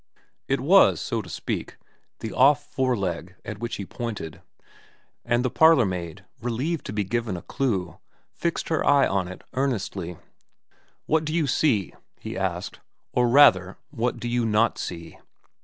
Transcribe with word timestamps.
It 0.47 0.59
was, 0.59 0.99
so 0.99 1.21
to 1.21 1.29
speak, 1.29 1.77
the 2.21 2.33
off 2.33 2.65
fore 2.65 2.97
leg 2.97 3.35
at 3.45 3.59
which 3.59 3.75
he 3.75 3.85
pointed, 3.85 4.41
and 5.23 5.45
the 5.45 5.51
parlourmaid, 5.51 6.25
relieved 6.41 6.87
to 6.87 6.91
be 6.91 7.03
given 7.03 7.37
a 7.37 7.43
clue, 7.43 7.99
fixed 8.33 8.69
her 8.69 8.83
eye 8.83 9.05
on 9.05 9.27
it 9.27 9.43
earnestly.' 9.53 10.17
What 11.05 11.23
do 11.23 11.35
you 11.35 11.45
see?' 11.45 11.93
he 12.19 12.35
asked.' 12.35 12.79
Or, 13.13 13.29
rather, 13.29 13.77
what 13.91 14.19
do 14.19 14.27
you 14.27 14.43
not 14.43 14.79
see 14.79 15.19